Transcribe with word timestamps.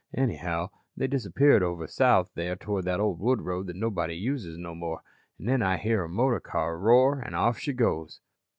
Anyhow, 0.17 0.71
they 0.97 1.05
disappeared 1.05 1.61
over 1.61 1.85
south 1.85 2.31
there 2.33 2.55
toward 2.55 2.85
that 2.85 2.99
old 2.99 3.19
wood 3.19 3.43
road 3.43 3.67
that 3.67 3.75
nobody 3.75 4.15
uses 4.15 4.57
no 4.57 4.73
more. 4.73 5.03
An' 5.39 5.45
then 5.45 5.61
I 5.61 5.77
hear 5.77 6.03
a 6.05 6.09
motor 6.09 6.39
car 6.39 6.75
roar 6.79 7.23
an' 7.23 7.35
off 7.35 7.59
she 7.59 7.71
goes." 7.73 8.19